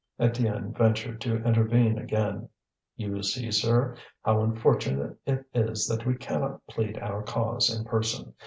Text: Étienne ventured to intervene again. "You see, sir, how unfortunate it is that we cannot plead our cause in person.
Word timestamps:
Étienne 0.19 0.75
ventured 0.75 1.21
to 1.21 1.43
intervene 1.43 1.99
again. 1.99 2.49
"You 2.95 3.21
see, 3.21 3.51
sir, 3.51 3.95
how 4.23 4.41
unfortunate 4.41 5.19
it 5.27 5.45
is 5.53 5.85
that 5.85 6.07
we 6.07 6.15
cannot 6.15 6.65
plead 6.65 6.97
our 6.97 7.21
cause 7.21 7.69
in 7.69 7.85
person. 7.85 8.33